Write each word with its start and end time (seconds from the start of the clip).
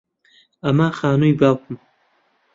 ئەمە 0.63 0.87
خانووی 0.99 1.37
باوکمە. 1.39 1.77